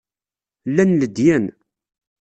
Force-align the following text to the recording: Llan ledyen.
Llan 0.69 0.91
ledyen. 0.99 1.45